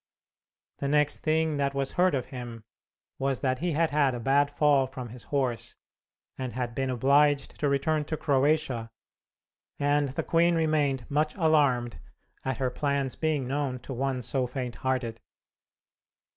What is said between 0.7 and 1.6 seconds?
The next thing